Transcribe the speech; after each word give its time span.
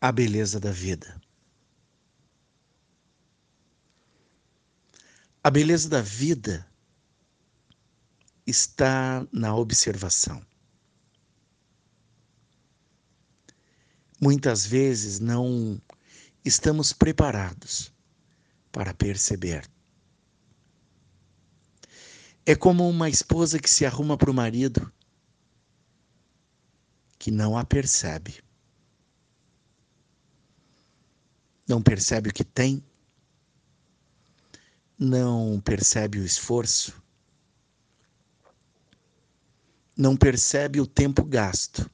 a 0.00 0.10
beleza 0.10 0.58
da 0.58 0.72
vida. 0.72 1.20
A 5.44 5.50
beleza 5.50 5.88
da 5.88 6.00
vida 6.00 6.66
está 8.46 9.26
na 9.32 9.54
observação. 9.54 10.44
Muitas 14.20 14.66
vezes 14.66 15.18
não 15.18 15.80
estamos 16.44 16.92
preparados 16.92 17.92
para 18.72 18.94
perceber. 18.94 19.68
É 22.44 22.54
como 22.54 22.88
uma 22.88 23.08
esposa 23.08 23.58
que 23.58 23.68
se 23.68 23.84
arruma 23.84 24.16
para 24.16 24.30
o 24.30 24.34
marido 24.34 24.90
que 27.18 27.30
não 27.30 27.56
a 27.56 27.64
percebe. 27.64 28.42
Não 31.70 31.80
percebe 31.80 32.30
o 32.30 32.32
que 32.34 32.42
tem, 32.42 32.84
não 34.98 35.60
percebe 35.60 36.18
o 36.18 36.24
esforço, 36.24 37.00
não 39.96 40.16
percebe 40.16 40.80
o 40.80 40.86
tempo 40.86 41.24
gasto 41.24 41.88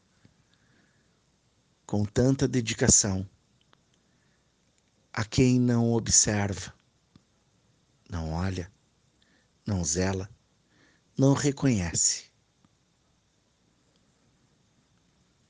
com 1.85 2.07
tanta 2.07 2.49
dedicação 2.49 3.29
a 5.13 5.23
quem 5.27 5.61
não 5.61 5.93
observa, 5.93 6.73
não 8.09 8.33
olha, 8.33 8.73
não 9.67 9.85
zela, 9.85 10.31
não 11.19 11.35
reconhece. 11.35 12.25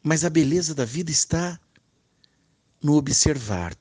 Mas 0.02 0.24
a 0.24 0.28
beleza 0.28 0.74
da 0.74 0.84
vida 0.84 1.12
está 1.12 1.60
no 2.82 2.94
observar, 2.96 3.72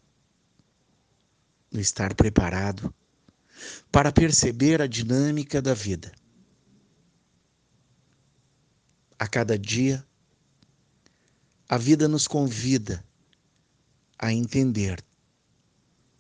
estar 1.80 2.14
preparado 2.16 2.94
para 3.92 4.12
perceber 4.12 4.82
a 4.82 4.88
dinâmica 4.88 5.62
da 5.62 5.74
vida. 5.74 6.12
A 9.18 9.28
cada 9.28 9.58
dia, 9.58 10.06
a 11.68 11.78
vida 11.78 12.08
nos 12.08 12.28
convida 12.28 13.04
a 14.20 14.32
entender 14.34 15.04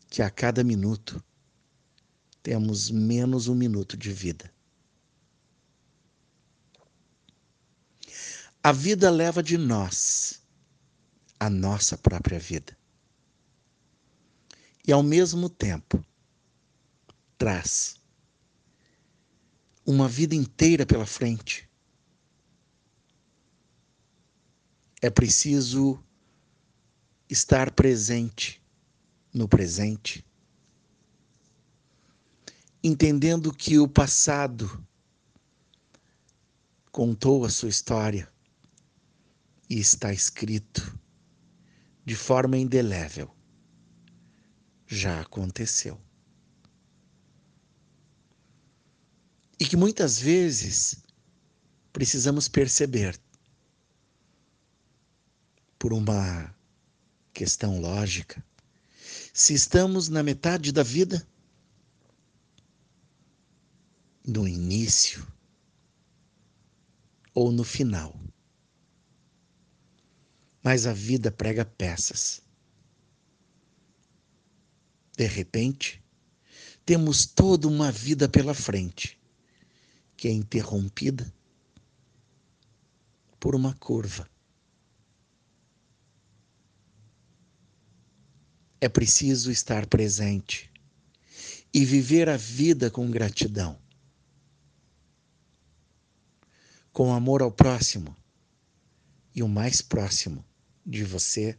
que 0.09 0.21
a 0.21 0.29
cada 0.29 0.63
minuto 0.63 1.23
temos 2.41 2.89
menos 2.89 3.47
um 3.47 3.55
minuto 3.55 3.97
de 3.97 4.11
vida. 4.13 4.51
A 8.63 8.71
vida 8.71 9.11
leva 9.11 9.43
de 9.43 9.57
nós 9.57 10.41
a 11.39 11.49
nossa 11.49 11.97
própria 11.97 12.39
vida. 12.39 12.75
E 14.87 14.91
ao 14.91 15.01
mesmo 15.01 15.49
tempo, 15.49 16.05
traz 17.37 17.95
uma 19.85 20.07
vida 20.07 20.35
inteira 20.35 20.85
pela 20.85 21.05
frente. 21.05 21.69
É 25.01 25.09
preciso 25.09 26.03
estar 27.29 27.71
presente 27.71 28.61
no 29.33 29.47
presente, 29.47 30.25
entendendo 32.83 33.51
que 33.51 33.77
o 33.79 33.87
passado 33.87 34.85
contou 36.91 37.43
a 37.43 37.49
sua 37.49 37.69
história 37.69 38.31
e 39.69 39.79
está 39.79 40.13
escrito 40.13 40.97
de 42.05 42.15
forma 42.15 42.57
indelével. 42.57 43.34
Já 44.87 45.21
aconteceu. 45.21 45.99
e 49.59 49.65
que 49.65 49.77
muitas 49.77 50.19
vezes 50.19 50.97
precisamos 51.91 52.47
perceber 52.47 53.19
por 55.79 55.93
uma 55.93 56.53
questão 57.33 57.79
lógica 57.79 58.43
se 59.33 59.53
estamos 59.53 60.09
na 60.09 60.23
metade 60.23 60.71
da 60.71 60.83
vida, 60.83 61.25
no 64.25 64.47
início 64.47 65.25
ou 67.33 67.51
no 67.51 67.63
final. 67.63 68.17
Mas 70.63 70.87
a 70.87 70.93
vida 70.93 71.31
prega 71.31 71.63
peças. 71.63 72.41
De 75.15 75.25
repente, 75.25 76.03
temos 76.85 77.25
toda 77.25 77.67
uma 77.67 77.91
vida 77.91 78.27
pela 78.27 78.53
frente 78.53 79.17
que 80.17 80.27
é 80.27 80.31
interrompida 80.31 81.33
por 83.39 83.55
uma 83.55 83.73
curva. 83.75 84.29
É 88.79 88.89
preciso 88.89 89.51
estar 89.51 89.85
presente 89.87 90.71
e 91.73 91.83
viver 91.83 92.29
a 92.29 92.37
vida 92.37 92.89
com 92.89 93.09
gratidão, 93.09 93.77
com 96.91 97.13
amor 97.13 97.41
ao 97.41 97.51
próximo. 97.51 98.15
E 99.33 99.43
o 99.43 99.47
mais 99.49 99.81
próximo 99.81 100.45
de 100.85 101.03
você 101.03 101.57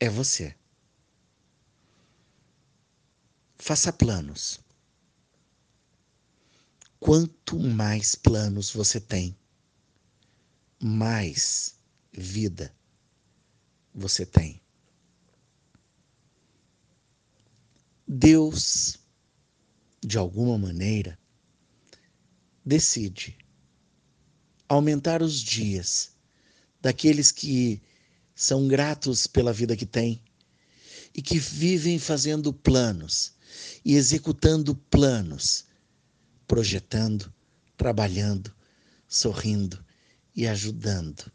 é 0.00 0.08
você. 0.08 0.59
Faça 3.60 3.92
planos 3.92 4.58
Quanto 7.00 7.58
mais 7.58 8.14
planos 8.14 8.70
você 8.70 9.00
tem, 9.00 9.34
mais 10.78 11.74
vida 12.12 12.74
você 13.94 14.26
tem. 14.26 14.60
Deus, 18.06 18.98
de 20.04 20.18
alguma 20.18 20.58
maneira, 20.58 21.18
decide 22.64 23.38
aumentar 24.68 25.22
os 25.22 25.40
dias 25.40 26.14
daqueles 26.82 27.32
que 27.32 27.80
são 28.34 28.68
gratos 28.68 29.26
pela 29.26 29.54
vida 29.54 29.74
que 29.74 29.86
têm 29.86 30.22
e 31.14 31.22
que 31.22 31.38
vivem 31.38 31.98
fazendo 31.98 32.52
planos 32.52 33.39
e 33.84 33.94
executando 33.94 34.74
planos 34.74 35.70
projetando, 36.50 37.32
trabalhando, 37.76 38.52
sorrindo 39.06 39.84
e 40.34 40.48
ajudando. 40.48 41.30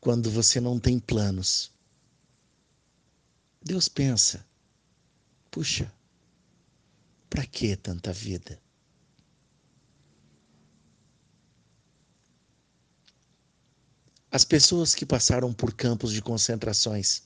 Quando 0.00 0.28
você 0.32 0.60
não 0.60 0.80
tem 0.80 0.98
planos, 0.98 1.70
Deus 3.62 3.88
pensa: 3.88 4.44
puxa, 5.48 5.94
para 7.30 7.46
que 7.46 7.76
tanta 7.76 8.12
vida? 8.12 8.60
As 14.28 14.44
pessoas 14.44 14.92
que 14.92 15.06
passaram 15.06 15.54
por 15.54 15.72
campos 15.72 16.12
de 16.12 16.20
concentrações, 16.20 17.22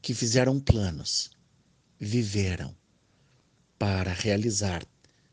que 0.00 0.14
fizeram 0.14 0.60
planos, 0.60 1.32
viveram 1.98 2.79
para 3.80 4.12
realizar 4.12 4.86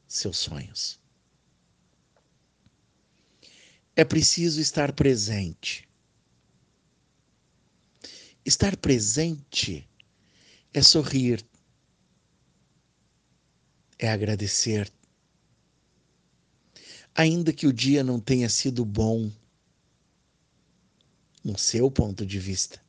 seus 0.08 0.38
sonhos. 0.38 0.97
É 3.94 4.06
preciso 4.06 4.62
estar 4.62 4.94
presente. 4.94 5.85
Estar 8.46 8.78
presente 8.78 9.85
é 10.73 10.82
sorrir, 10.82 11.46
é 13.99 14.09
agradecer. 14.09 14.90
Ainda 17.14 17.52
que 17.52 17.67
o 17.67 17.73
dia 17.73 18.02
não 18.02 18.17
tenha 18.17 18.47
sido 18.47 18.85
bom, 18.85 19.29
no 21.44 21.58
seu 21.58 21.91
ponto 21.91 22.26
de 22.26 22.40
vista, 22.40 22.82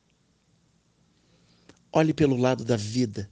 olhe 1.91 2.15
pelo 2.15 2.37
lado 2.37 2.65
da 2.65 2.77
vida. 2.77 3.29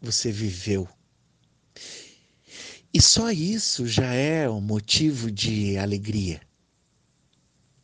Você 0.00 0.32
viveu. 0.32 0.88
E 2.92 3.00
só 3.00 3.30
isso 3.30 3.86
já 3.86 4.12
é 4.12 4.48
um 4.48 4.60
motivo 4.60 5.30
de 5.30 5.76
alegria. 5.78 6.40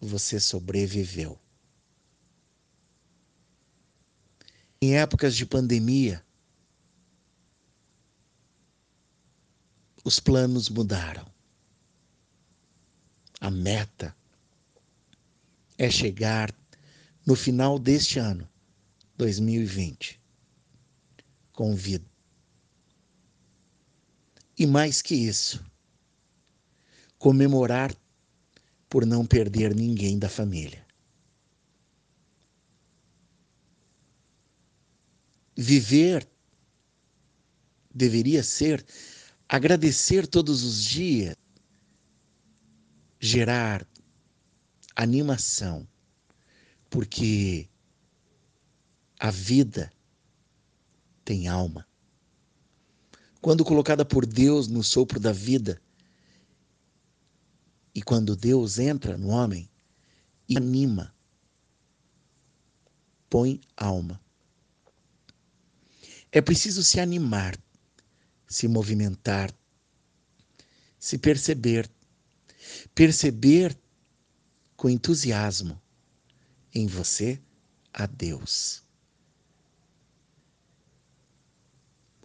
Você 0.00 0.40
sobreviveu. 0.40 1.38
Em 4.80 4.96
épocas 4.96 5.36
de 5.36 5.46
pandemia, 5.46 6.24
os 10.04 10.20
planos 10.20 10.68
mudaram. 10.68 11.26
A 13.40 13.50
meta 13.50 14.16
é 15.78 15.90
chegar 15.90 16.54
no 17.26 17.34
final 17.34 17.78
deste 17.78 18.18
ano, 18.18 18.48
2020, 19.16 20.20
com 21.56 21.74
vida. 21.74 22.06
E 24.58 24.66
mais 24.66 25.02
que 25.02 25.14
isso, 25.14 25.64
comemorar 27.18 27.94
por 28.88 29.04
não 29.04 29.26
perder 29.26 29.74
ninguém 29.74 30.18
da 30.18 30.28
família. 30.28 30.86
Viver 35.56 36.28
deveria 37.92 38.42
ser 38.42 38.84
agradecer 39.48 40.26
todos 40.26 40.62
os 40.62 40.84
dias, 40.84 41.34
gerar 43.18 43.86
animação, 44.94 45.88
porque 46.90 47.66
a 49.18 49.30
vida 49.30 49.90
tem 51.26 51.48
alma. 51.48 51.84
Quando 53.40 53.64
colocada 53.64 54.04
por 54.04 54.24
Deus 54.24 54.68
no 54.68 54.82
sopro 54.84 55.18
da 55.18 55.32
vida, 55.32 55.82
e 57.92 58.00
quando 58.00 58.36
Deus 58.36 58.78
entra 58.78 59.18
no 59.18 59.28
homem 59.28 59.68
e 60.48 60.56
anima, 60.56 61.12
põe 63.28 63.60
alma. 63.76 64.20
É 66.30 66.40
preciso 66.40 66.84
se 66.84 67.00
animar, 67.00 67.58
se 68.46 68.68
movimentar, 68.68 69.52
se 70.98 71.18
perceber, 71.18 71.90
perceber 72.94 73.76
com 74.76 74.88
entusiasmo 74.88 75.80
em 76.72 76.86
você 76.86 77.40
a 77.92 78.06
Deus. 78.06 78.85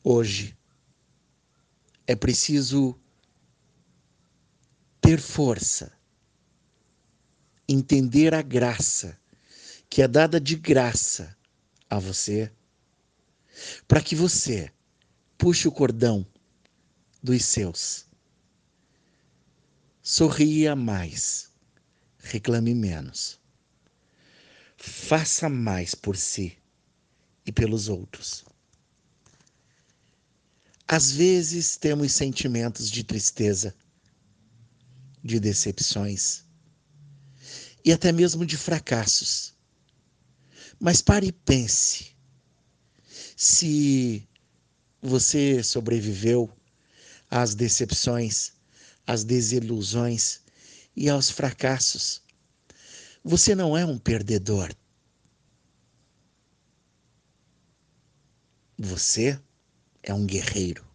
Hoje 0.04 0.58
é 2.08 2.16
preciso 2.16 3.00
ter 5.00 5.22
força, 5.22 5.94
entender 7.70 8.34
a 8.34 8.42
graça 8.42 9.16
que 9.88 10.02
é 10.02 10.08
dada 10.08 10.42
de 10.42 10.56
graça 10.56 11.38
a 11.88 12.00
você, 12.00 12.52
para 13.88 14.02
que 14.02 14.16
você 14.16 14.72
puxe 15.38 15.68
o 15.68 15.72
cordão 15.72 16.26
dos 17.22 17.46
seus. 17.46 18.08
Sorria 20.02 20.76
mais, 20.76 21.52
reclame 22.18 22.74
menos. 22.74 23.40
Faça 24.78 25.48
mais 25.48 25.94
por 25.94 26.18
si 26.18 26.58
e 27.46 27.52
pelos 27.52 27.88
outros. 27.88 28.51
Às 30.92 31.10
vezes 31.10 31.78
temos 31.78 32.12
sentimentos 32.12 32.92
de 32.92 33.02
tristeza 33.02 33.74
de 35.24 35.40
decepções 35.40 36.44
e 37.86 37.94
até 37.94 38.12
mesmo 38.12 38.46
de 38.46 38.58
fracassos. 38.58 39.54
Mas 40.78 41.02
pare 41.02 41.28
e 41.28 41.32
pense: 41.32 42.14
se 43.38 44.28
você 45.02 45.64
sobreviveu 45.64 46.52
às 47.30 47.56
decepções, 47.56 48.52
às 49.08 49.24
desilusões 49.24 50.42
e 50.94 51.08
aos 51.08 51.30
fracassos, 51.30 52.22
você 53.24 53.56
não 53.56 53.78
é 53.78 53.86
um 53.86 53.98
perdedor. 53.98 54.76
Você 58.78 59.40
é 60.04 60.14
um 60.14 60.26
guerreiro. 60.26 60.92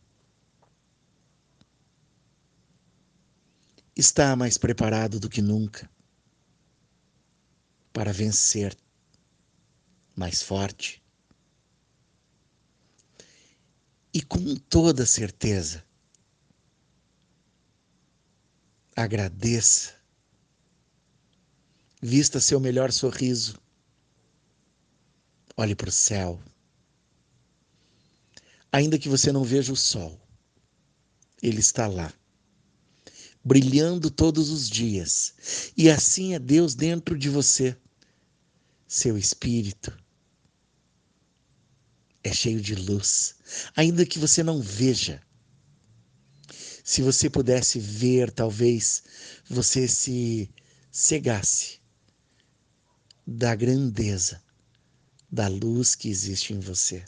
está 3.97 4.37
mais 4.37 4.59
preparado 4.59 5.19
do 5.19 5.29
que 5.29 5.41
nunca 5.41 5.91
para 7.95 8.13
vencer, 8.13 8.77
mais 10.15 10.43
forte. 10.43 11.03
E 14.13 14.21
com 14.21 14.55
toda 14.55 15.07
certeza, 15.07 15.83
agradeça, 18.95 19.95
vista 22.03 22.39
seu 22.39 22.61
melhor 22.61 22.93
sorriso, 22.93 23.59
olhe 25.57 25.75
para 25.75 25.89
o 25.89 25.93
céu. 25.93 26.39
Ainda 28.77 28.99
que 28.99 29.09
você 29.09 29.33
não 29.33 29.43
veja 29.43 29.73
o 29.73 29.77
sol, 29.77 30.21
ele 31.43 31.61
está 31.61 31.87
lá 31.87 32.13
brilhando 33.43 34.11
todos 34.11 34.51
os 34.51 34.69
dias. 34.69 35.73
E 35.75 35.89
assim 35.89 36.35
é 36.35 36.39
Deus 36.39 36.75
dentro 36.75 37.17
de 37.17 37.31
você. 37.31 37.75
Seu 38.87 39.17
espírito 39.17 39.97
é 42.23 42.31
cheio 42.35 42.61
de 42.61 42.75
luz, 42.75 43.37
ainda 43.75 44.05
que 44.05 44.19
você 44.19 44.43
não 44.43 44.61
veja. 44.61 45.23
Se 46.85 47.01
você 47.01 47.31
pudesse 47.31 47.81
ver, 47.81 48.31
talvez 48.31 49.03
você 49.49 49.89
se 49.89 50.51
cegasse 50.93 51.81
da 53.27 53.55
grandeza 53.55 54.39
da 55.33 55.49
luz 55.49 55.95
que 55.95 56.11
existe 56.11 56.53
em 56.53 56.61
você. 56.61 57.03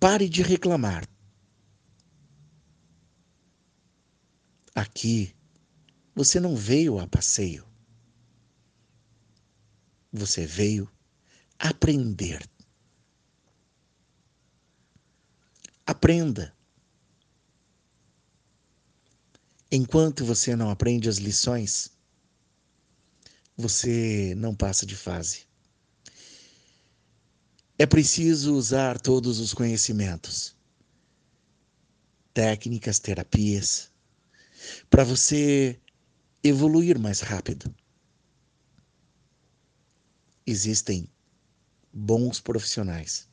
Pare 0.00 0.30
de 0.30 0.42
reclamar. 0.42 1.06
Aqui 4.74 5.36
você 6.14 6.40
não 6.40 6.56
veio 6.56 6.98
a 6.98 7.06
passeio. 7.06 7.68
Você 10.10 10.46
veio 10.46 10.90
aprender. 11.58 12.48
Aprenda. 15.86 16.56
Enquanto 19.70 20.24
você 20.24 20.56
não 20.56 20.70
aprende 20.70 21.10
as 21.10 21.18
lições, 21.18 21.92
você 23.54 24.34
não 24.34 24.54
passa 24.54 24.86
de 24.86 24.96
fase. 24.96 25.49
É 27.80 27.86
preciso 27.86 28.54
usar 28.56 29.00
todos 29.00 29.38
os 29.38 29.54
conhecimentos, 29.54 30.54
técnicas, 32.34 32.98
terapias, 32.98 33.90
para 34.90 35.02
você 35.02 35.80
evoluir 36.44 36.98
mais 36.98 37.20
rápido. 37.20 37.74
Existem 40.46 41.08
bons 41.90 42.38
profissionais 42.38 43.26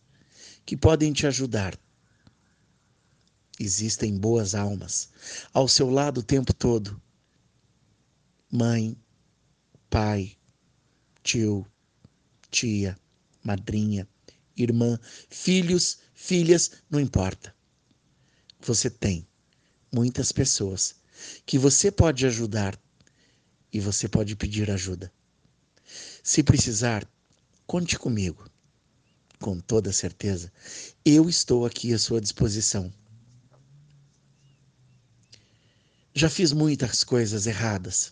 que 0.65 0.77
podem 0.77 1.11
te 1.11 1.27
ajudar. 1.27 1.77
Existem 3.59 4.17
boas 4.17 4.55
almas 4.55 5.09
ao 5.53 5.67
seu 5.67 5.89
lado 5.89 6.19
o 6.19 6.23
tempo 6.23 6.53
todo. 6.53 7.01
Mãe, 8.49 8.97
pai, 9.89 10.37
tio, 11.21 11.67
tia, 12.49 12.97
madrinha, 13.43 14.07
irmã, 14.57 14.99
filhos, 15.29 15.99
filhas, 16.13 16.71
não 16.89 16.99
importa. 16.99 17.55
Você 18.61 18.89
tem 18.89 19.27
muitas 19.91 20.31
pessoas 20.31 20.95
que 21.45 21.57
você 21.57 21.91
pode 21.91 22.25
ajudar 22.25 22.79
e 23.71 23.79
você 23.79 24.07
pode 24.07 24.35
pedir 24.35 24.69
ajuda. 24.71 25.11
Se 26.23 26.43
precisar, 26.43 27.07
conte 27.65 27.97
comigo. 27.97 28.49
Com 29.39 29.59
toda 29.59 29.93
certeza, 29.93 30.51
eu 31.05 31.29
estou 31.29 31.65
aqui 31.65 31.93
à 31.93 31.99
sua 31.99 32.19
disposição. 32.19 32.91
Já 36.13 36.29
fiz 36.29 36.51
muitas 36.51 37.03
coisas 37.03 37.45
erradas 37.45 38.11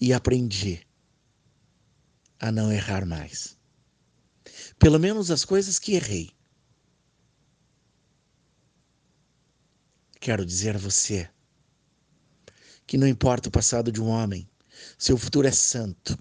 e 0.00 0.12
aprendi 0.12 0.86
a 2.38 2.52
não 2.52 2.72
errar 2.72 3.04
mais. 3.04 3.55
Pelo 4.78 4.98
menos 4.98 5.30
as 5.30 5.44
coisas 5.44 5.78
que 5.78 5.94
errei. 5.94 6.30
Quero 10.20 10.44
dizer 10.44 10.76
a 10.76 10.78
você 10.78 11.30
que 12.86 12.96
não 12.98 13.06
importa 13.06 13.48
o 13.48 13.52
passado 13.52 13.90
de 13.90 14.00
um 14.00 14.08
homem, 14.08 14.48
seu 14.98 15.16
futuro 15.16 15.46
é 15.48 15.52
santo. 15.52 16.18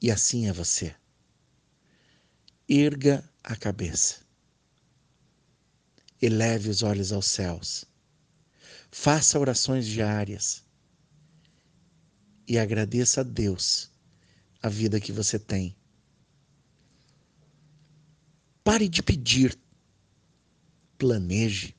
E 0.00 0.10
assim 0.10 0.46
é 0.46 0.52
você. 0.52 0.94
Erga 2.68 3.28
a 3.42 3.56
cabeça. 3.56 4.20
Eleve 6.20 6.68
os 6.68 6.82
olhos 6.82 7.12
aos 7.12 7.26
céus. 7.26 7.84
Faça 8.90 9.38
orações 9.38 9.86
diárias. 9.86 10.64
e 12.48 12.58
agradeça 12.58 13.20
a 13.20 13.24
Deus 13.24 13.90
a 14.62 14.68
vida 14.68 15.00
que 15.00 15.12
você 15.12 15.38
tem. 15.38 15.76
Pare 18.66 18.88
de 18.88 19.00
pedir. 19.00 19.56
Planeje, 20.98 21.76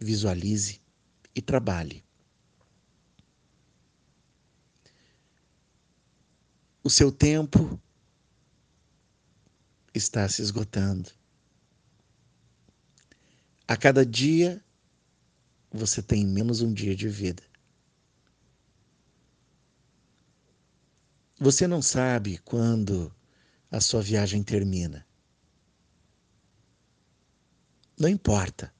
visualize 0.00 0.80
e 1.34 1.42
trabalhe. 1.42 2.02
O 6.82 6.88
seu 6.88 7.12
tempo 7.12 7.78
está 9.92 10.26
se 10.26 10.40
esgotando. 10.40 11.10
A 13.68 13.76
cada 13.76 14.06
dia 14.06 14.64
você 15.70 16.02
tem 16.02 16.26
menos 16.26 16.62
um 16.62 16.72
dia 16.72 16.96
de 16.96 17.06
vida. 17.06 17.42
Você 21.38 21.66
não 21.66 21.82
sabe 21.82 22.38
quando 22.38 23.14
a 23.70 23.78
sua 23.78 24.00
viagem 24.00 24.42
termina. 24.42 25.06
Não 27.98 28.08
importa 28.08 28.74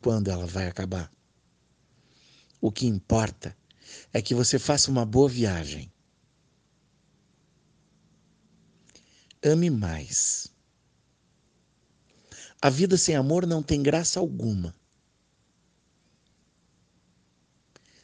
quando 0.00 0.30
ela 0.30 0.46
vai 0.46 0.66
acabar. 0.68 1.12
O 2.60 2.70
que 2.70 2.86
importa 2.86 3.56
é 4.12 4.20
que 4.20 4.34
você 4.34 4.58
faça 4.58 4.90
uma 4.90 5.06
boa 5.06 5.28
viagem. 5.28 5.92
Ame 9.42 9.70
mais. 9.70 10.52
A 12.60 12.68
vida 12.68 12.96
sem 12.96 13.14
amor 13.14 13.46
não 13.46 13.62
tem 13.62 13.82
graça 13.82 14.18
alguma. 14.18 14.74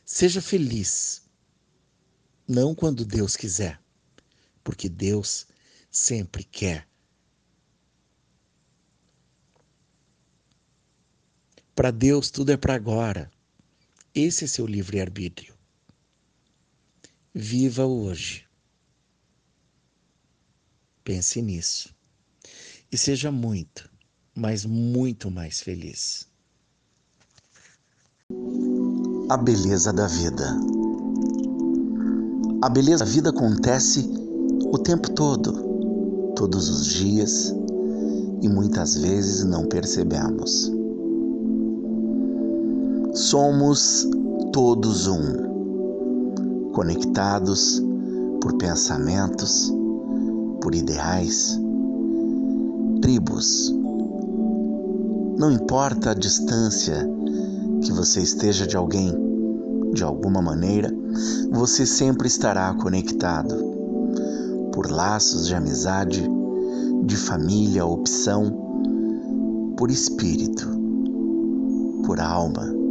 Seja 0.04 0.40
feliz 0.40 1.22
não 2.46 2.74
quando 2.74 3.04
Deus 3.04 3.36
quiser, 3.36 3.82
porque 4.62 4.88
Deus 4.88 5.46
sempre 5.90 6.44
quer. 6.44 6.86
Para 11.74 11.90
Deus 11.90 12.30
tudo 12.30 12.52
é 12.52 12.56
para 12.56 12.74
agora. 12.74 13.28
Esse 14.14 14.44
é 14.44 14.46
seu 14.46 14.64
livre-arbítrio. 14.64 15.54
Viva 17.34 17.84
hoje. 17.84 18.46
Pense 21.02 21.42
nisso. 21.42 21.92
E 22.92 22.96
seja 22.96 23.32
muito, 23.32 23.90
mas 24.36 24.64
muito 24.64 25.32
mais 25.32 25.60
feliz. 25.60 26.28
A 29.28 29.36
beleza 29.36 29.92
da 29.92 30.06
vida. 30.06 30.56
A 32.62 32.68
beleza 32.68 33.04
da 33.04 33.10
vida 33.10 33.30
acontece 33.30 34.08
o 34.72 34.78
tempo 34.78 35.10
todo, 35.10 36.32
todos 36.36 36.68
os 36.68 36.86
dias, 36.86 37.52
e 38.40 38.48
muitas 38.48 38.94
vezes 38.94 39.44
não 39.44 39.66
percebemos. 39.66 40.83
Somos 43.14 44.08
todos 44.52 45.06
um, 45.06 46.72
conectados 46.72 47.80
por 48.40 48.58
pensamentos, 48.58 49.72
por 50.60 50.74
ideais, 50.74 51.56
tribos. 53.00 53.72
Não 55.38 55.52
importa 55.52 56.10
a 56.10 56.14
distância 56.14 57.08
que 57.82 57.92
você 57.92 58.20
esteja 58.20 58.66
de 58.66 58.76
alguém, 58.76 59.14
de 59.92 60.02
alguma 60.02 60.42
maneira, 60.42 60.92
você 61.52 61.86
sempre 61.86 62.26
estará 62.26 62.74
conectado 62.74 63.54
por 64.72 64.90
laços 64.90 65.46
de 65.46 65.54
amizade, 65.54 66.28
de 67.04 67.16
família, 67.16 67.86
opção, 67.86 68.52
por 69.76 69.88
espírito, 69.88 70.66
por 72.04 72.18
alma. 72.18 72.83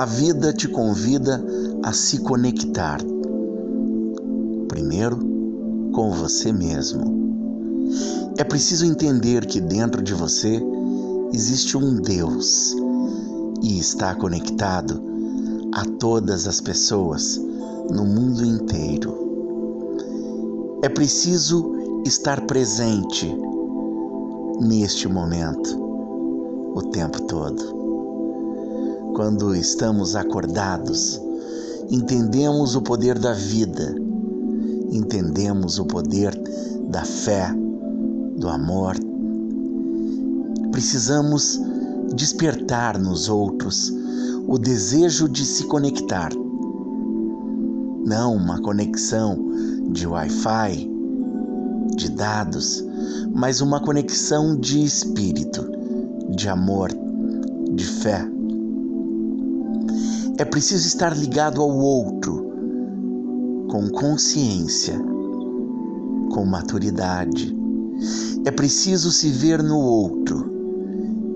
A 0.00 0.06
vida 0.06 0.50
te 0.50 0.66
convida 0.66 1.44
a 1.82 1.92
se 1.92 2.20
conectar. 2.20 3.00
Primeiro, 4.66 5.18
com 5.92 6.10
você 6.12 6.50
mesmo. 6.50 7.04
É 8.38 8.42
preciso 8.42 8.86
entender 8.86 9.44
que 9.44 9.60
dentro 9.60 10.00
de 10.00 10.14
você 10.14 10.58
existe 11.34 11.76
um 11.76 11.96
Deus 11.96 12.74
e 13.62 13.78
está 13.78 14.14
conectado 14.14 15.02
a 15.74 15.84
todas 15.84 16.46
as 16.46 16.62
pessoas 16.62 17.38
no 17.90 18.06
mundo 18.06 18.42
inteiro. 18.42 19.12
É 20.82 20.88
preciso 20.88 21.74
estar 22.06 22.40
presente 22.46 23.30
neste 24.62 25.06
momento 25.06 25.78
o 26.74 26.84
tempo 26.84 27.20
todo. 27.24 27.79
Quando 29.20 29.54
estamos 29.54 30.16
acordados, 30.16 31.20
entendemos 31.90 32.74
o 32.74 32.80
poder 32.80 33.18
da 33.18 33.34
vida, 33.34 33.94
entendemos 34.90 35.78
o 35.78 35.84
poder 35.84 36.34
da 36.88 37.04
fé, 37.04 37.54
do 38.38 38.48
amor. 38.48 38.96
Precisamos 40.72 41.60
despertar 42.14 42.98
nos 42.98 43.28
outros 43.28 43.92
o 44.48 44.56
desejo 44.56 45.28
de 45.28 45.44
se 45.44 45.64
conectar. 45.64 46.30
Não 48.06 48.34
uma 48.34 48.58
conexão 48.62 49.36
de 49.90 50.06
Wi-Fi, 50.06 50.90
de 51.94 52.10
dados, 52.10 52.82
mas 53.34 53.60
uma 53.60 53.80
conexão 53.80 54.56
de 54.56 54.82
espírito, 54.82 55.70
de 56.34 56.48
amor, 56.48 56.88
de 57.74 57.84
fé. 57.84 58.29
É 60.40 60.44
preciso 60.46 60.88
estar 60.88 61.14
ligado 61.14 61.60
ao 61.60 61.68
outro 61.68 62.50
com 63.68 63.90
consciência, 63.90 64.98
com 66.32 66.46
maturidade. 66.46 67.54
É 68.46 68.50
preciso 68.50 69.12
se 69.12 69.28
ver 69.28 69.62
no 69.62 69.76
outro 69.76 70.50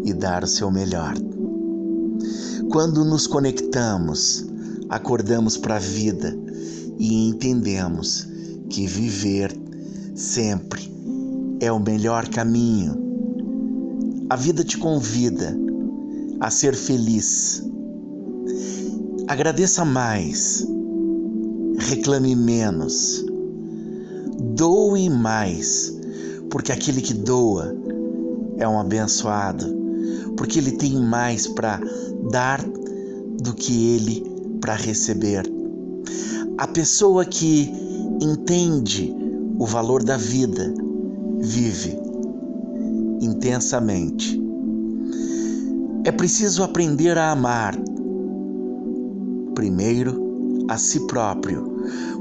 e 0.07 0.15
dar 0.15 0.43
o 0.43 0.47
seu 0.47 0.71
melhor. 0.71 1.13
Quando 2.73 3.05
nos 3.05 3.27
conectamos, 3.27 4.47
acordamos 4.89 5.59
para 5.59 5.77
a 5.77 5.81
vida 5.81 6.35
e 6.99 7.29
entendemos 7.29 8.27
que 8.71 8.87
viver 8.87 9.55
sempre 10.15 10.91
é 11.61 11.71
o 11.71 11.79
melhor 11.79 12.27
caminho. 12.31 12.97
A 14.31 14.37
vida 14.37 14.65
te 14.65 14.79
convida 14.79 15.55
a 16.41 16.51
ser 16.51 16.75
feliz. 16.75 17.74
Agradeça 19.27 19.87
mais, 19.87 20.67
reclame 21.79 22.37
menos, 22.37 23.25
doe 24.55 25.09
mais, 25.09 25.97
porque 26.51 26.71
aquele 26.71 27.01
que 27.01 27.15
doa 27.15 27.75
é 28.59 28.69
um 28.69 28.79
abençoado, 28.79 29.65
porque 30.37 30.59
ele 30.59 30.73
tem 30.73 30.97
mais 31.01 31.47
para 31.47 31.81
dar 32.31 32.63
do 33.41 33.55
que 33.55 33.95
ele 33.95 34.23
para 34.61 34.75
receber. 34.75 35.51
A 36.59 36.67
pessoa 36.67 37.25
que 37.25 37.73
entende 38.21 39.15
o 39.59 39.65
valor 39.65 40.05
da 40.05 40.19
vida 40.19 40.73
vive 41.41 41.99
intensamente. 43.23 44.41
É 46.05 46.13
preciso 46.13 46.63
aprender 46.63 47.17
a 47.17 47.31
amar, 47.31 47.75
primeiro 49.55 50.67
a 50.69 50.77
si 50.77 51.01
próprio, 51.07 51.65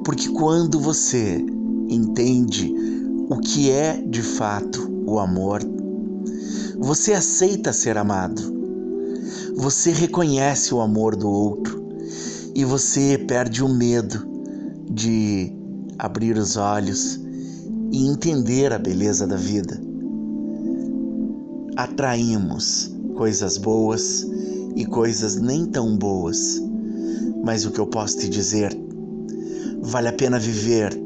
porque 0.03 0.29
quando 0.29 0.79
você 0.79 1.43
entende 1.89 2.73
o 3.29 3.37
que 3.37 3.69
é 3.69 4.01
de 4.01 4.21
fato 4.21 4.91
o 5.05 5.19
amor, 5.19 5.61
você 6.79 7.13
aceita 7.13 7.71
ser 7.71 7.97
amado. 7.97 8.41
Você 9.55 9.91
reconhece 9.91 10.73
o 10.73 10.81
amor 10.81 11.15
do 11.15 11.29
outro. 11.29 11.81
E 12.55 12.65
você 12.65 13.17
perde 13.17 13.63
o 13.63 13.69
medo 13.69 14.27
de 14.91 15.51
abrir 15.97 16.37
os 16.37 16.57
olhos 16.57 17.19
e 17.91 18.07
entender 18.07 18.73
a 18.73 18.77
beleza 18.77 19.25
da 19.25 19.35
vida. 19.35 19.81
Atraímos 21.75 22.93
coisas 23.15 23.57
boas 23.57 24.27
e 24.75 24.85
coisas 24.85 25.37
nem 25.37 25.65
tão 25.65 25.97
boas, 25.97 26.61
mas 27.43 27.65
o 27.65 27.71
que 27.71 27.79
eu 27.79 27.85
posso 27.85 28.19
te 28.19 28.29
dizer, 28.29 28.75
vale 29.81 30.07
a 30.07 30.13
pena 30.13 30.39
viver. 30.39 30.97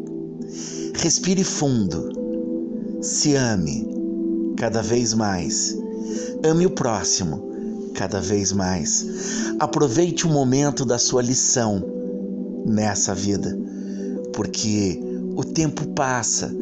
Respire 0.93 1.43
fundo, 1.43 2.09
se 3.01 3.35
ame 3.35 3.87
cada 4.55 4.81
vez 4.81 5.13
mais, 5.13 5.75
ame 6.43 6.65
o 6.65 6.69
próximo 6.69 7.47
cada 7.95 8.21
vez 8.21 8.51
mais. 8.51 9.05
Aproveite 9.59 10.27
o 10.27 10.29
momento 10.29 10.85
da 10.85 10.99
sua 10.99 11.23
lição 11.23 11.83
nessa 12.65 13.15
vida, 13.15 13.57
porque 14.33 14.99
o 15.35 15.43
tempo 15.43 15.87
passa 15.89 16.55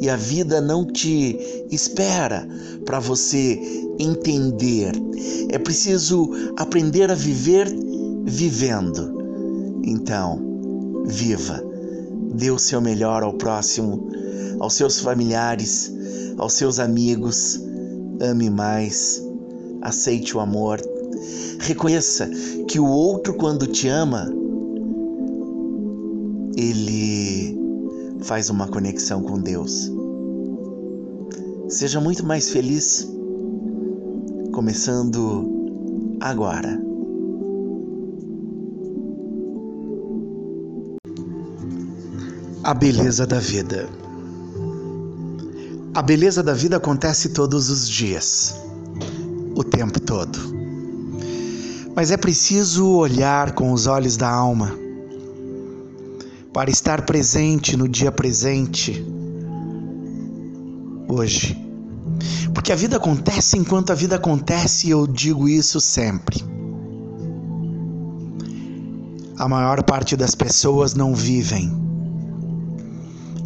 e 0.00 0.10
a 0.10 0.16
vida 0.16 0.60
não 0.60 0.84
te 0.84 1.38
espera 1.70 2.46
para 2.84 3.00
você 3.00 3.58
entender. 3.98 4.92
É 5.50 5.58
preciso 5.58 6.30
aprender 6.56 7.10
a 7.10 7.14
viver 7.14 7.68
vivendo. 8.24 9.21
Então, 9.82 11.04
viva. 11.04 11.62
Dê 12.34 12.50
o 12.50 12.58
seu 12.58 12.80
melhor 12.80 13.22
ao 13.22 13.34
próximo, 13.34 14.08
aos 14.58 14.74
seus 14.74 15.00
familiares, 15.00 15.92
aos 16.38 16.54
seus 16.54 16.78
amigos. 16.78 17.60
Ame 18.20 18.48
mais. 18.48 19.22
Aceite 19.80 20.36
o 20.36 20.40
amor. 20.40 20.80
Reconheça 21.60 22.28
que 22.68 22.78
o 22.78 22.86
outro, 22.86 23.34
quando 23.34 23.66
te 23.66 23.88
ama, 23.88 24.32
ele 26.56 27.58
faz 28.20 28.50
uma 28.50 28.68
conexão 28.68 29.22
com 29.22 29.40
Deus. 29.40 29.90
Seja 31.68 32.00
muito 32.00 32.24
mais 32.24 32.50
feliz, 32.50 33.08
começando 34.52 36.16
agora. 36.20 36.91
A 42.72 42.74
beleza 42.74 43.26
da 43.26 43.38
vida. 43.38 43.86
A 45.92 46.00
beleza 46.00 46.42
da 46.42 46.54
vida 46.54 46.78
acontece 46.78 47.28
todos 47.28 47.68
os 47.68 47.86
dias, 47.86 48.56
o 49.54 49.62
tempo 49.62 50.00
todo. 50.00 50.38
Mas 51.94 52.10
é 52.10 52.16
preciso 52.16 52.88
olhar 52.88 53.52
com 53.52 53.72
os 53.72 53.86
olhos 53.86 54.16
da 54.16 54.30
alma 54.30 54.74
para 56.50 56.70
estar 56.70 57.02
presente 57.02 57.76
no 57.76 57.86
dia 57.86 58.10
presente, 58.10 59.04
hoje. 61.06 61.54
Porque 62.54 62.72
a 62.72 62.74
vida 62.74 62.96
acontece 62.96 63.58
enquanto 63.58 63.90
a 63.90 63.94
vida 63.94 64.16
acontece 64.16 64.86
e 64.86 64.92
eu 64.92 65.06
digo 65.06 65.46
isso 65.46 65.78
sempre. 65.78 66.42
A 69.36 69.46
maior 69.46 69.82
parte 69.82 70.16
das 70.16 70.34
pessoas 70.34 70.94
não 70.94 71.14
vivem. 71.14 71.81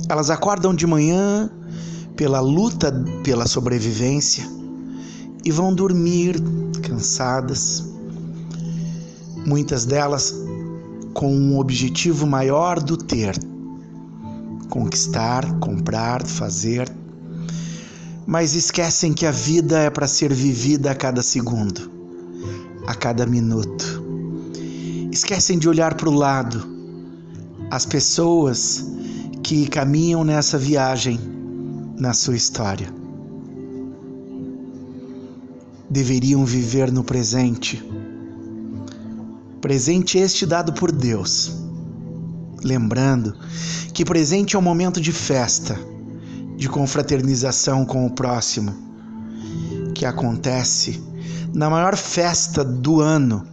Elas 0.09 0.31
acordam 0.31 0.75
de 0.75 0.87
manhã 0.87 1.51
pela 2.17 2.41
luta 2.41 2.93
pela 3.23 3.47
sobrevivência 3.47 4.49
e 5.45 5.51
vão 5.51 5.75
dormir 5.75 6.41
cansadas. 6.83 7.85
Muitas 9.45 9.85
delas 9.85 10.35
com 11.13 11.35
um 11.35 11.59
objetivo 11.59 12.27
maior 12.27 12.81
do 12.81 12.97
ter: 12.97 13.37
conquistar, 14.69 15.59
comprar, 15.59 16.25
fazer. 16.25 16.93
Mas 18.27 18.55
esquecem 18.55 19.13
que 19.13 19.25
a 19.25 19.31
vida 19.31 19.79
é 19.79 19.91
para 19.91 20.09
ser 20.09 20.33
vivida 20.33 20.91
a 20.91 20.95
cada 20.95 21.23
segundo, 21.23 21.91
a 22.87 22.95
cada 22.95 23.25
minuto. 23.25 24.05
Esquecem 25.13 25.59
de 25.59 25.69
olhar 25.69 25.95
para 25.95 26.09
o 26.09 26.15
lado, 26.15 26.67
as 27.71 27.87
pessoas 27.87 28.85
que 29.47 29.69
caminham 29.69 30.25
nessa 30.25 30.59
viagem 30.59 31.21
na 31.97 32.13
sua 32.13 32.35
história. 32.35 32.93
Deveriam 35.89 36.45
viver 36.45 36.91
no 36.91 37.05
presente 37.05 37.81
Presente 39.61 40.19
este 40.19 40.45
dado 40.45 40.73
por 40.73 40.91
Deus. 40.91 41.53
Lembrando 42.61 43.37
que 43.95 44.05
presente 44.05 44.57
é 44.57 44.59
um 44.59 44.63
momento 44.63 45.01
de 45.01 45.13
festa, 45.13 45.79
de 46.57 46.69
confraternização 46.69 47.85
com 47.85 48.05
o 48.05 48.11
próximo, 48.11 48.75
que 49.95 50.05
acontece 50.05 51.01
na 51.55 51.71
maior 51.71 51.97
festa 51.97 52.65
do 52.65 53.01
ano, 53.01 53.47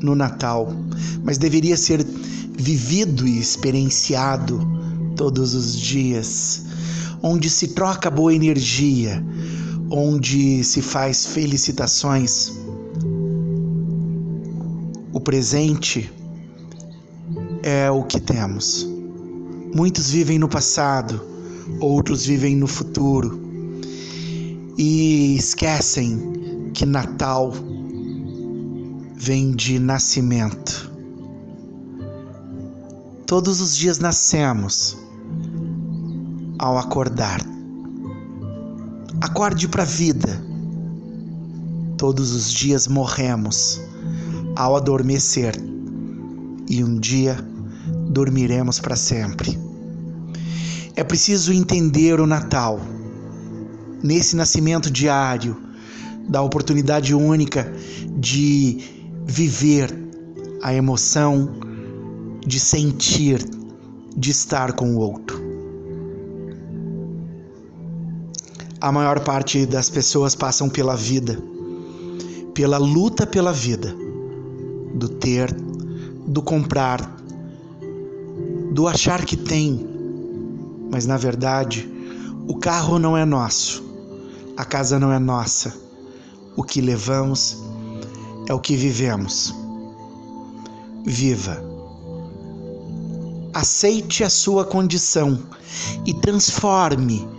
no 0.00 0.14
Natal, 0.14 0.72
mas 1.24 1.36
deveria 1.36 1.76
ser 1.76 2.06
vivido 2.56 3.26
e 3.26 3.40
experienciado 3.40 4.85
todos 5.16 5.54
os 5.54 5.74
dias, 5.74 6.64
onde 7.22 7.50
se 7.50 7.68
troca 7.68 8.10
boa 8.10 8.34
energia, 8.34 9.24
onde 9.90 10.62
se 10.62 10.82
faz 10.82 11.26
felicitações 11.26 12.52
o 15.16 15.20
presente 15.20 16.12
é 17.62 17.90
o 17.90 18.02
que 18.04 18.20
temos. 18.20 18.86
Muitos 19.74 20.10
vivem 20.10 20.38
no 20.38 20.46
passado, 20.46 21.22
outros 21.80 22.26
vivem 22.26 22.54
no 22.54 22.66
futuro 22.66 23.40
e 24.76 25.34
esquecem 25.36 26.70
que 26.74 26.84
Natal 26.84 27.54
vem 29.14 29.52
de 29.52 29.78
nascimento. 29.78 30.92
Todos 33.24 33.62
os 33.62 33.74
dias 33.74 33.98
nascemos 33.98 34.98
ao 36.66 36.78
acordar. 36.78 37.40
Acorde 39.20 39.68
para 39.68 39.84
a 39.84 39.86
vida. 39.86 40.44
Todos 41.96 42.32
os 42.32 42.52
dias 42.52 42.88
morremos 42.88 43.80
ao 44.56 44.76
adormecer, 44.76 45.54
e 46.68 46.82
um 46.82 46.98
dia 46.98 47.38
dormiremos 48.10 48.80
para 48.80 48.96
sempre. 48.96 49.56
É 50.96 51.04
preciso 51.04 51.52
entender 51.52 52.20
o 52.20 52.26
Natal, 52.26 52.80
nesse 54.02 54.34
nascimento 54.34 54.90
diário, 54.90 55.56
da 56.28 56.42
oportunidade 56.42 57.14
única 57.14 57.72
de 58.18 58.78
viver 59.24 59.96
a 60.62 60.74
emoção 60.74 61.48
de 62.44 62.58
sentir, 62.58 63.48
de 64.16 64.30
estar 64.30 64.72
com 64.72 64.96
o 64.96 64.98
outro. 64.98 65.35
A 68.86 68.92
maior 68.92 69.18
parte 69.18 69.66
das 69.66 69.90
pessoas 69.90 70.36
passam 70.36 70.68
pela 70.68 70.94
vida, 70.94 71.36
pela 72.54 72.78
luta 72.78 73.26
pela 73.26 73.52
vida 73.52 73.92
do 74.94 75.08
ter, 75.08 75.52
do 76.24 76.40
comprar, 76.40 77.00
do 78.70 78.86
achar 78.86 79.24
que 79.24 79.36
tem. 79.36 79.84
Mas 80.88 81.04
na 81.04 81.16
verdade, 81.16 81.92
o 82.46 82.56
carro 82.58 82.96
não 82.96 83.16
é 83.16 83.24
nosso, 83.24 83.82
a 84.56 84.64
casa 84.64 85.00
não 85.00 85.10
é 85.12 85.18
nossa. 85.18 85.76
O 86.56 86.62
que 86.62 86.80
levamos 86.80 87.60
é 88.48 88.54
o 88.54 88.60
que 88.60 88.76
vivemos. 88.76 89.52
Viva. 91.04 91.60
Aceite 93.52 94.22
a 94.22 94.30
sua 94.30 94.64
condição 94.64 95.42
e 96.06 96.14
transforme 96.14 97.34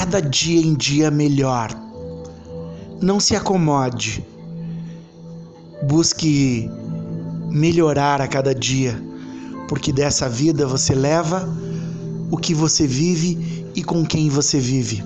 cada 0.00 0.22
dia 0.22 0.58
em 0.58 0.72
dia 0.72 1.10
melhor. 1.10 1.68
Não 3.02 3.20
se 3.20 3.36
acomode 3.36 4.24
Busque 5.86 6.70
melhorar 7.50 8.18
a 8.20 8.26
cada 8.26 8.54
dia, 8.54 8.98
porque 9.68 9.92
dessa 9.92 10.26
vida 10.26 10.66
você 10.66 10.94
leva 10.94 11.46
o 12.30 12.38
que 12.38 12.54
você 12.54 12.86
vive 12.86 13.66
e 13.74 13.82
com 13.82 14.02
quem 14.02 14.30
você 14.30 14.58
vive. 14.58 15.04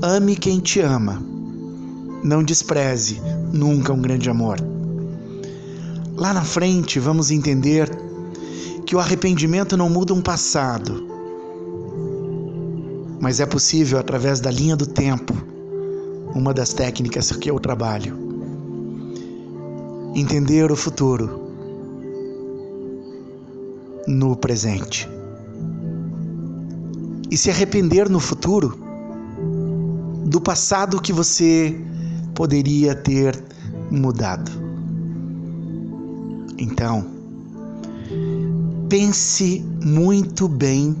Ame 0.00 0.36
quem 0.36 0.60
te 0.60 0.78
ama. 0.78 1.20
Não 2.22 2.42
despreze 2.42 3.20
nunca 3.52 3.92
um 3.92 4.00
grande 4.00 4.30
amor. 4.30 4.58
Lá 6.16 6.32
na 6.32 6.42
frente 6.42 7.00
vamos 7.00 7.32
entender 7.32 7.90
que 8.86 8.94
o 8.94 9.00
arrependimento 9.00 9.76
não 9.76 9.90
muda 9.90 10.14
um 10.14 10.22
passado, 10.22 11.01
mas 13.22 13.38
é 13.38 13.46
possível 13.46 14.00
através 14.00 14.40
da 14.40 14.50
linha 14.50 14.74
do 14.74 14.84
tempo, 14.84 15.32
uma 16.34 16.52
das 16.52 16.72
técnicas 16.72 17.30
que 17.30 17.48
eu 17.48 17.60
trabalho 17.60 18.18
entender 20.12 20.72
o 20.72 20.76
futuro 20.76 21.40
no 24.08 24.34
presente 24.34 25.08
e 27.30 27.36
se 27.36 27.48
arrepender 27.48 28.10
no 28.10 28.18
futuro 28.18 28.76
do 30.26 30.40
passado 30.40 31.00
que 31.00 31.12
você 31.12 31.80
poderia 32.34 32.92
ter 32.92 33.40
mudado. 33.88 34.50
Então, 36.58 37.06
pense 38.88 39.64
muito 39.80 40.48
bem 40.48 40.96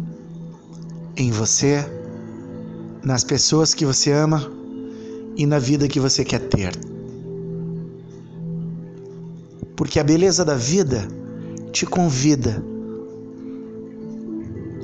em 1.16 1.32
você, 1.32 1.84
nas 3.04 3.24
pessoas 3.24 3.74
que 3.74 3.84
você 3.84 4.12
ama 4.12 4.50
e 5.36 5.46
na 5.46 5.58
vida 5.58 5.88
que 5.88 6.00
você 6.00 6.24
quer 6.24 6.40
ter 6.40 6.72
porque 9.82 9.98
a 9.98 10.04
beleza 10.04 10.44
da 10.44 10.54
vida 10.54 11.08
te 11.72 11.84
convida 11.84 12.64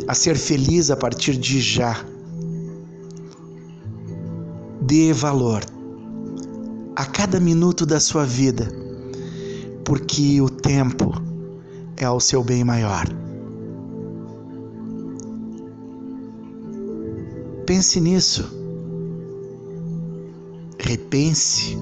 a 0.09 0.12
ser 0.12 0.37
feliz 0.37 0.90
a 0.90 0.96
partir 0.96 1.37
de 1.37 1.61
já. 1.61 2.04
Dê 4.83 5.12
valor 5.12 5.62
a 6.96 7.07
cada 7.07 7.38
minuto 7.38 7.87
da 7.87 8.00
sua 8.00 8.24
vida, 8.24 8.68
porque 9.85 10.40
o 10.40 10.50
tempo 10.50 11.12
é 11.96 12.04
ao 12.04 12.18
seu 12.18 12.42
bem 12.42 12.64
maior. 12.64 13.07
Pense 17.68 18.00
nisso. 18.00 18.48
Repense. 20.78 21.76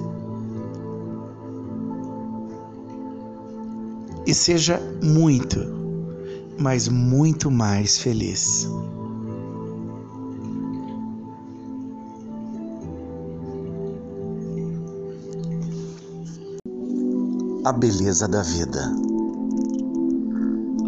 E 4.25 4.33
seja 4.33 4.81
muito, 5.01 5.57
mas 6.59 6.89
muito 6.89 7.49
mais 7.49 7.99
feliz. 7.99 8.69
A 17.63 17.71
beleza 17.71 18.27
da 18.27 18.41
vida. 18.41 18.93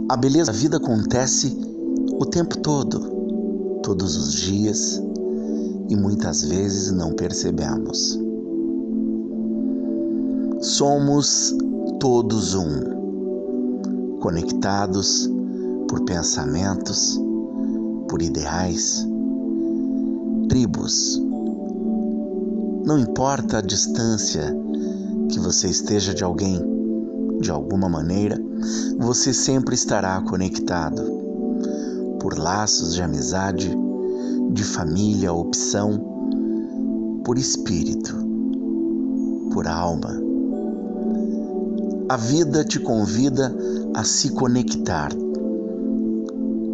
A 0.10 0.18
beleza 0.18 0.52
da 0.52 0.58
vida 0.58 0.76
acontece 0.76 1.58
o 2.20 2.26
tempo 2.26 2.58
todo 2.58 3.09
todos 3.90 4.16
os 4.18 4.34
dias 4.34 5.02
e 5.90 5.96
muitas 5.96 6.44
vezes 6.44 6.92
não 6.92 7.12
percebemos. 7.12 8.20
Somos 10.62 11.58
todos 12.00 12.54
um, 12.54 14.20
conectados 14.20 15.28
por 15.88 16.06
pensamentos, 16.06 17.20
por 18.08 18.22
ideais, 18.22 19.08
tribos. 20.50 21.20
Não 22.86 23.00
importa 23.00 23.58
a 23.58 23.62
distância 23.62 24.56
que 25.30 25.40
você 25.40 25.68
esteja 25.68 26.14
de 26.14 26.24
alguém, 26.24 26.62
de 27.42 27.50
alguma 27.50 27.90
maneira, 27.90 28.40
você 29.00 29.34
sempre 29.34 29.74
estará 29.74 30.22
conectado 30.22 31.18
por 32.20 32.38
laços 32.38 32.94
de 32.94 33.02
amizade, 33.02 33.76
de 34.60 34.66
família, 34.66 35.32
opção, 35.32 36.02
por 37.24 37.38
espírito, 37.38 38.14
por 39.54 39.66
alma. 39.66 40.22
A 42.10 42.18
vida 42.18 42.66
te 42.66 42.78
convida 42.78 43.56
a 43.94 44.04
se 44.04 44.32
conectar. 44.32 45.12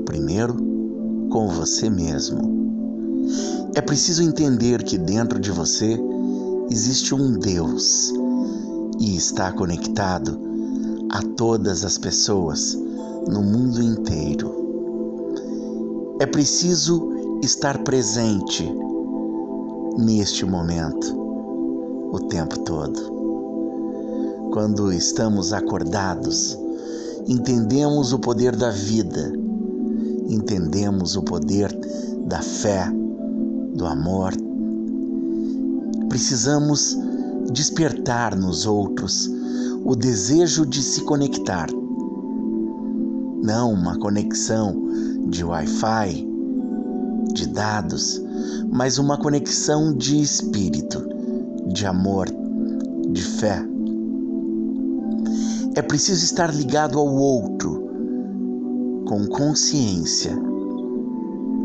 Primeiro, 0.04 0.56
com 1.30 1.48
você 1.48 1.88
mesmo. 1.88 2.56
É 3.76 3.82
preciso 3.82 4.24
entender 4.24 4.82
que 4.82 4.98
dentro 4.98 5.39
de 5.39 5.52
você 5.52 5.95
existe 6.71 7.13
um 7.13 7.38
Deus 7.38 8.12
e 9.00 9.15
está 9.15 9.52
conectado 9.52 10.39
a 11.12 11.21
todas 11.38 11.86
as 11.86 12.00
pessoas 12.00 12.76
no 13.28 13.43
mundo 13.43 13.80
inteiro. 13.80 14.56
É 16.19 16.26
preciso 16.26 17.14
estar 17.45 17.77
presente 17.84 18.67
neste 19.99 20.43
momento 20.45 21.15
o 22.12 22.19
tempo 22.21 22.60
todo. 22.62 23.13
Quando 24.51 24.91
estamos 24.91 25.53
acordados, 25.53 26.58
entendemos 27.27 28.13
o 28.13 28.19
poder 28.19 28.55
da 28.55 28.71
vida, 28.71 29.31
entendemos 30.27 31.15
o 31.15 31.21
poder 31.21 31.71
da 32.25 32.41
fé, 32.41 32.91
do 33.75 33.86
amor. 33.86 34.34
Precisamos 36.10 36.97
despertar 37.51 38.36
nos 38.36 38.65
outros 38.65 39.29
o 39.84 39.95
desejo 39.95 40.65
de 40.65 40.81
se 40.81 41.01
conectar. 41.01 41.67
Não 43.43 43.71
uma 43.71 43.99
conexão 43.99 44.75
de 45.27 45.43
Wi-Fi, 45.43 46.35
de 47.36 47.48
dados, 47.48 48.21
mas 48.71 48.98
uma 48.98 49.17
conexão 49.17 49.93
de 49.93 50.21
espírito, 50.21 51.06
de 51.67 51.86
amor, 51.86 52.28
de 53.12 53.21
fé. 53.21 53.62
É 55.76 55.82
preciso 55.82 56.24
estar 56.24 56.56
ligado 56.56 56.98
ao 56.98 57.13
outro 57.13 57.84
com 59.06 59.28
consciência, 59.28 60.34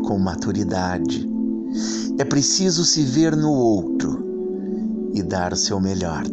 com 0.05 0.19
maturidade. 0.19 1.27
É 2.19 2.25
preciso 2.25 2.83
se 2.83 3.03
ver 3.03 3.35
no 3.35 3.51
outro 3.51 4.21
e 5.13 5.23
dar 5.23 5.53
o 5.53 5.57
seu 5.57 5.79
melhor. 5.79 6.23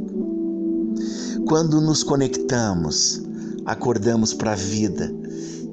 Quando 1.47 1.81
nos 1.81 2.03
conectamos, 2.03 3.23
acordamos 3.65 4.35
para 4.35 4.53
a 4.53 4.57
vida 4.57 5.15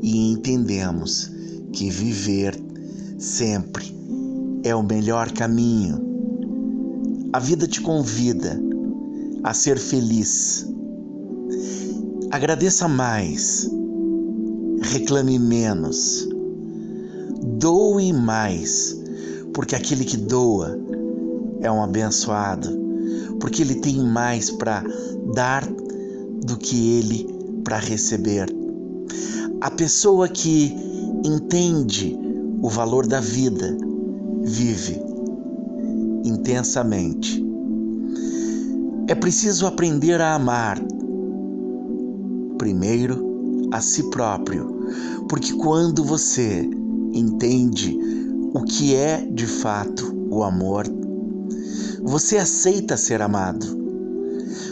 e 0.02 0.32
entendemos 0.32 1.32
que 1.74 1.90
viver 1.90 2.65
sempre 3.26 3.92
é 4.64 4.76
o 4.76 4.84
melhor 4.84 5.32
caminho. 5.32 6.00
A 7.34 7.40
vida 7.40 7.68
te 7.68 7.82
convida 7.82 8.62
a 9.44 9.54
ser 9.54 9.80
feliz. 9.80 10.66
Agradeça 12.30 12.88
mais, 12.88 13.70
reclame 14.82 15.40
menos, 15.40 16.30
doe 17.58 18.14
mais, 18.14 18.96
porque 19.54 19.76
aquele 19.76 20.06
que 20.06 20.18
doa 20.18 20.80
é 21.62 21.72
um 21.72 21.82
abençoado, 21.82 22.70
porque 23.40 23.64
ele 23.64 23.76
tem 23.76 23.98
mais 24.04 24.52
para 24.52 24.84
dar 25.34 25.68
do 26.46 26.58
que 26.58 26.92
ele 27.00 27.28
para 27.64 27.80
receber. 27.80 28.48
A 29.62 29.72
pessoa 29.72 30.28
que 30.28 30.76
entende 31.24 32.25
o 32.66 32.68
valor 32.68 33.06
da 33.06 33.20
vida, 33.20 33.78
vive 34.42 35.00
intensamente. 36.24 37.46
É 39.08 39.14
preciso 39.14 39.68
aprender 39.68 40.20
a 40.20 40.34
amar, 40.34 40.82
primeiro 42.58 43.70
a 43.72 43.80
si 43.80 44.10
próprio, 44.10 44.80
porque 45.30 45.54
quando 45.54 46.04
você 46.04 46.68
entende 47.14 47.96
o 48.52 48.64
que 48.64 48.96
é 48.96 49.24
de 49.24 49.46
fato 49.46 50.12
o 50.32 50.44
amor, 50.44 50.86
você 52.02 52.38
aceita 52.38 52.98
ser 52.98 53.22
amado, 53.22 53.68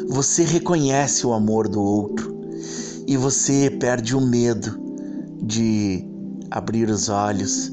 você 0.10 0.44
reconhece 0.44 1.28
o 1.28 1.34
amor 1.34 1.68
do 1.68 1.80
outro 1.80 2.36
e 3.06 3.16
você 3.16 3.70
perde 3.70 4.16
o 4.16 4.22
medo 4.22 4.82
de 5.44 6.04
abrir 6.50 6.90
os 6.90 7.08
olhos 7.08 7.73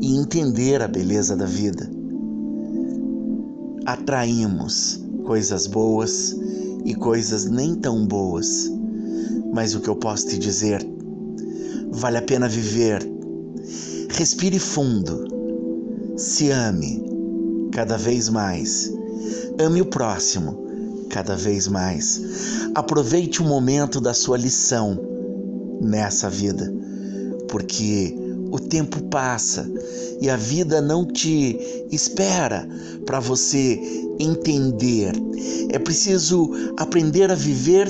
e 0.00 0.16
entender 0.16 0.82
a 0.82 0.88
beleza 0.88 1.36
da 1.36 1.46
vida. 1.46 1.90
Atraímos 3.84 5.02
coisas 5.24 5.66
boas 5.66 6.36
e 6.84 6.94
coisas 6.94 7.44
nem 7.44 7.74
tão 7.74 8.06
boas, 8.06 8.70
mas 9.52 9.74
o 9.74 9.80
que 9.80 9.88
eu 9.88 9.96
posso 9.96 10.28
te 10.28 10.38
dizer, 10.38 10.86
vale 11.90 12.18
a 12.18 12.22
pena 12.22 12.48
viver. 12.48 13.06
Respire 14.10 14.58
fundo, 14.58 15.24
se 16.16 16.50
ame 16.50 17.02
cada 17.72 17.96
vez 17.96 18.28
mais, 18.28 18.92
ame 19.58 19.80
o 19.80 19.86
próximo 19.86 20.58
cada 21.08 21.36
vez 21.36 21.66
mais. 21.68 22.20
Aproveite 22.74 23.42
o 23.42 23.44
momento 23.44 24.00
da 24.00 24.14
sua 24.14 24.36
lição 24.36 24.98
nessa 25.80 26.30
vida 26.30 26.80
porque 27.50 28.16
o 28.50 28.58
tempo 28.58 29.02
passa 29.04 29.70
e 30.20 30.28
a 30.28 30.36
vida 30.36 30.80
não 30.80 31.04
te 31.04 31.58
espera 31.90 32.68
para 33.06 33.20
você 33.20 33.80
entender. 34.18 35.12
É 35.70 35.78
preciso 35.78 36.50
aprender 36.76 37.30
a 37.30 37.34
viver 37.34 37.88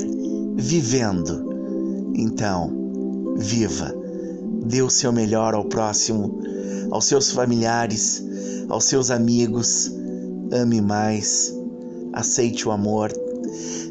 vivendo. 0.55 2.13
Então, 2.15 3.35
viva. 3.37 3.93
Dê 4.65 4.81
o 4.81 4.89
seu 4.89 5.11
melhor 5.11 5.53
ao 5.53 5.65
próximo, 5.65 6.39
aos 6.91 7.05
seus 7.05 7.31
familiares, 7.31 8.23
aos 8.69 8.85
seus 8.85 9.09
amigos. 9.09 9.91
Ame 10.51 10.81
mais. 10.81 11.53
Aceite 12.13 12.67
o 12.67 12.71
amor. 12.71 13.11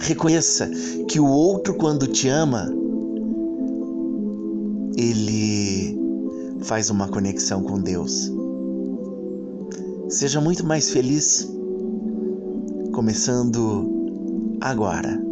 Reconheça 0.00 0.70
que 1.08 1.18
o 1.18 1.26
outro, 1.26 1.74
quando 1.74 2.06
te 2.06 2.28
ama, 2.28 2.72
ele 4.96 5.39
faz 6.70 6.88
uma 6.88 7.08
conexão 7.08 7.64
com 7.64 7.80
Deus. 7.80 8.30
Seja 10.08 10.40
muito 10.40 10.64
mais 10.64 10.88
feliz, 10.88 11.44
começando 12.92 14.56
agora. 14.60 15.29